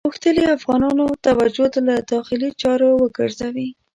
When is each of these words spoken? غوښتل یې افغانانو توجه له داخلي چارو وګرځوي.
غوښتل 0.07 0.35
یې 0.41 0.47
افغانانو 0.57 1.05
توجه 1.25 1.67
له 1.87 1.95
داخلي 2.11 2.49
چارو 2.61 2.89
وګرځوي. 3.01 3.69